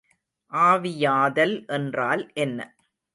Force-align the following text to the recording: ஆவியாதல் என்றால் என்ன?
ஆவியாதல் 0.51 1.53
என்றால் 1.69 2.23
என்ன? 2.35 2.59